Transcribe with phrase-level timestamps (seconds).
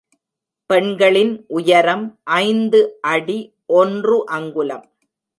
[0.69, 2.05] பெண்களின் உயரம்
[2.23, 2.79] ஐந்து
[3.01, 3.37] அடி
[3.65, 4.87] ஒன்று அங்குலம்.